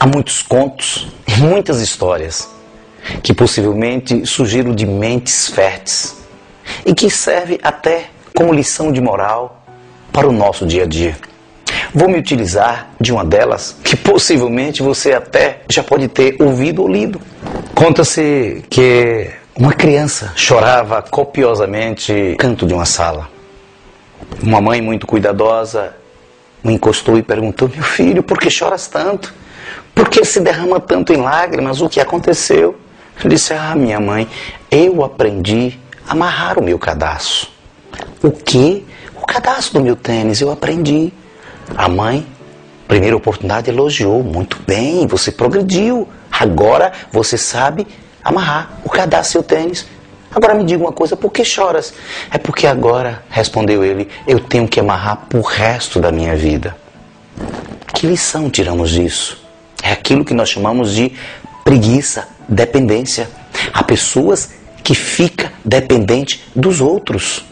[0.00, 2.48] Há muitos contos, muitas histórias
[3.20, 6.16] que possivelmente surgiram de mentes férteis
[6.86, 9.60] e que servem até como lição de moral
[10.12, 11.16] para o nosso dia a dia.
[11.92, 16.88] Vou me utilizar de uma delas que possivelmente você até já pode ter ouvido ou
[16.88, 17.20] lido.
[17.74, 23.28] Conta-se que uma criança chorava copiosamente no canto de uma sala.
[24.40, 25.92] Uma mãe muito cuidadosa
[26.62, 29.34] o encostou e perguntou: Meu filho, por que choras tanto?
[29.98, 31.80] Por que se derrama tanto em lágrimas?
[31.80, 32.78] O que aconteceu?
[33.24, 34.28] Disse: Ah, minha mãe,
[34.70, 37.48] eu aprendi a amarrar o meu cadastro.
[38.22, 38.86] O que?
[39.20, 41.12] O cadastro do meu tênis, eu aprendi.
[41.76, 42.24] A mãe,
[42.86, 44.22] primeira oportunidade, elogiou.
[44.22, 46.08] Muito bem, você progrediu.
[46.30, 47.84] Agora você sabe
[48.22, 49.84] amarrar o cadastro do seu tênis.
[50.32, 51.92] Agora me diga uma coisa, por que choras?
[52.30, 56.76] É porque agora, respondeu ele, eu tenho que amarrar para o resto da minha vida.
[57.92, 59.47] Que lição tiramos disso?
[59.88, 61.12] É aquilo que nós chamamos de
[61.64, 63.26] preguiça, dependência.
[63.72, 64.50] Há pessoas
[64.84, 67.42] que ficam dependente dos outros.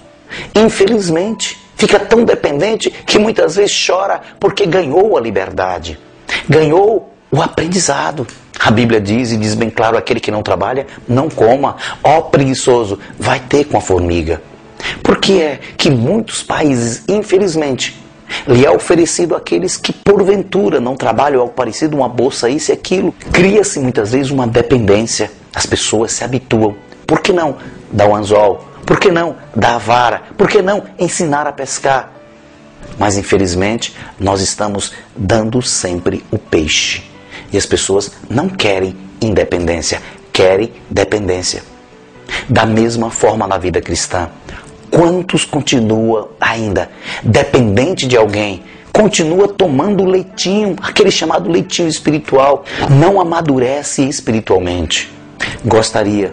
[0.54, 5.98] Infelizmente, fica tão dependente que muitas vezes chora porque ganhou a liberdade,
[6.46, 8.26] ganhou o aprendizado.
[8.60, 11.76] A Bíblia diz e diz bem claro: aquele que não trabalha, não coma.
[12.04, 14.42] Ó preguiçoso, vai ter com a formiga.
[15.02, 17.96] Porque é que muitos países, infelizmente,
[18.46, 23.12] lhe é oferecido àqueles que porventura não trabalham algo parecido, uma bolsa, isso e aquilo.
[23.32, 25.30] Cria-se muitas vezes uma dependência.
[25.54, 26.76] As pessoas se habituam.
[27.06, 27.56] Por que não
[27.90, 28.64] dar o anzol?
[28.84, 30.22] Por que não dar a vara?
[30.36, 32.12] Por que não ensinar a pescar?
[32.98, 37.02] Mas infelizmente nós estamos dando sempre o peixe.
[37.52, 40.00] E as pessoas não querem independência,
[40.32, 41.62] querem dependência.
[42.48, 44.30] Da mesma forma na vida cristã,
[44.96, 46.88] Quantos continua ainda
[47.22, 48.62] dependente de alguém?
[48.90, 55.12] Continua tomando leitinho, aquele chamado leitinho espiritual, não amadurece espiritualmente.
[55.62, 56.32] Gostaria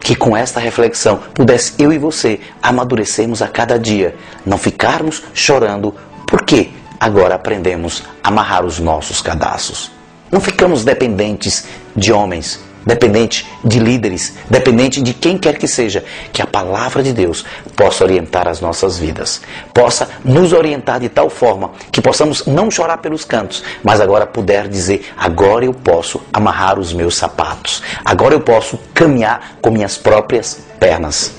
[0.00, 4.16] que com esta reflexão pudesse eu e você amadurecermos a cada dia,
[4.46, 5.94] não ficarmos chorando,
[6.26, 9.92] porque agora aprendemos a amarrar os nossos cadastros.
[10.32, 16.42] Não ficamos dependentes de homens, dependente de líderes, dependente de quem quer que seja, que
[16.42, 17.44] a palavra de Deus
[17.76, 19.40] possa orientar as nossas vidas,
[19.74, 24.68] possa nos orientar de tal forma que possamos não chorar pelos cantos, mas agora puder
[24.68, 30.60] dizer: agora eu posso amarrar os meus sapatos, agora eu posso caminhar com minhas próprias
[30.78, 31.32] pernas.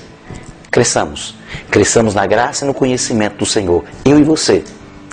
[0.70, 1.34] Cresçamos,
[1.68, 4.62] cresçamos na graça e no conhecimento do Senhor, eu e você.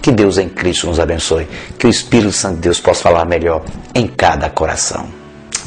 [0.01, 1.47] Que Deus em Cristo nos abençoe.
[1.77, 5.07] Que o Espírito Santo de Deus possa falar melhor em cada coração.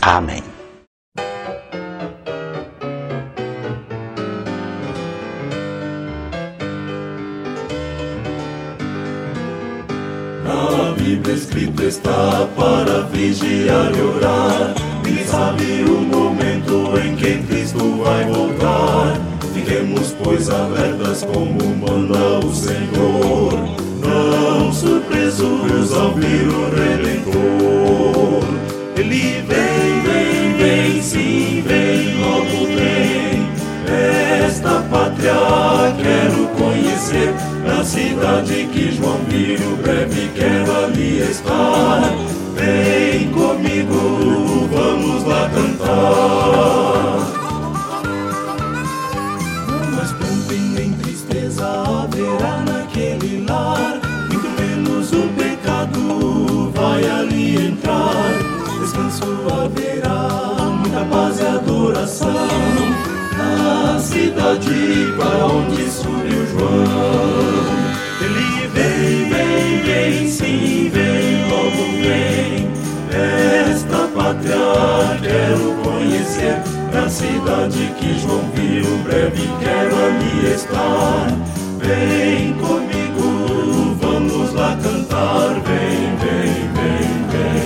[0.00, 0.50] Amém.
[11.11, 14.75] Bíblia escrito está para vigiar e orar.
[15.05, 19.21] E sabe o momento em que Cristo vai voltar.
[19.53, 23.53] Fiquemos, pois, alertas como manda o Senhor.
[24.01, 26.89] Não surpresos ao vir o Redentor.
[38.69, 42.12] Que João Piro breve quero ali estar.
[42.55, 45.91] Vem comigo, vamos lá cantar.
[49.67, 50.15] Não mais
[50.75, 53.99] nem tristeza haverá naquele lar.
[54.29, 58.35] Muito menos o pecado vai ali entrar.
[58.79, 62.49] Descanso haverá, muita paz e adoração.
[63.39, 67.19] Na cidade para onde subiu João.
[77.20, 81.26] Cidade que João viu, breve quero ali estar.
[81.78, 87.61] Vem comigo, vamos lá cantar, vem, vem, vem, vem.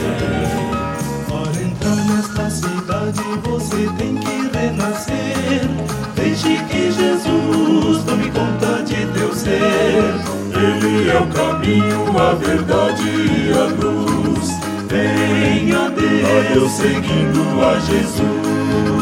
[1.28, 5.68] Para entrar nesta cidade você tem que renascer.
[6.16, 10.14] Deixe que Jesus tome conta de teu ser.
[10.52, 14.50] Ele é o caminho, a verdade e a luz.
[14.88, 18.93] Venha Deus seguindo a Jesus.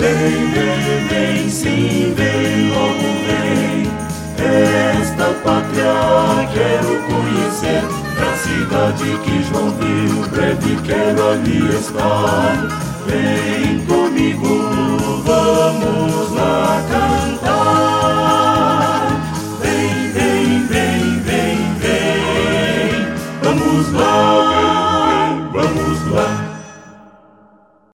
[0.00, 3.86] Vem, vem, vem, sim, vem, logo vem.
[4.98, 7.82] Esta pátria quero conhecer,
[8.18, 12.66] na cidade que João viu, breve quero ali estar.
[13.06, 13.49] Vem